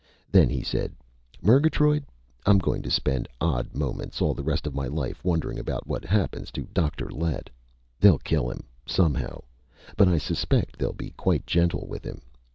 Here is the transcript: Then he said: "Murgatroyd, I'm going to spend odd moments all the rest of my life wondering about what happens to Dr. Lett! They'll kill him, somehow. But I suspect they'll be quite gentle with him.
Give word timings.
Then 0.31 0.49
he 0.49 0.63
said: 0.63 0.95
"Murgatroyd, 1.43 2.03
I'm 2.47 2.57
going 2.57 2.81
to 2.81 2.89
spend 2.89 3.27
odd 3.39 3.75
moments 3.75 4.19
all 4.19 4.33
the 4.33 4.41
rest 4.41 4.65
of 4.65 4.73
my 4.73 4.87
life 4.87 5.23
wondering 5.23 5.59
about 5.59 5.85
what 5.85 6.03
happens 6.05 6.49
to 6.53 6.63
Dr. 6.73 7.11
Lett! 7.11 7.51
They'll 7.99 8.17
kill 8.17 8.49
him, 8.49 8.63
somehow. 8.87 9.43
But 9.95 10.07
I 10.07 10.17
suspect 10.17 10.79
they'll 10.79 10.91
be 10.91 11.11
quite 11.11 11.45
gentle 11.45 11.85
with 11.85 12.03
him. 12.03 12.21